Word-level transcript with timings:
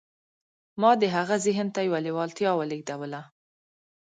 ما 0.81 0.91
د 1.01 1.03
هغه 1.15 1.35
ذهن 1.45 1.67
ته 1.75 1.79
يوه 1.87 1.99
لېوالتیا 2.05 2.51
ولېږدوله. 2.55 3.21